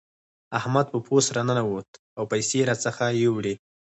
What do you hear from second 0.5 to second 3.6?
احمد په پوست راننوت او پيسې راڅخه يوړې.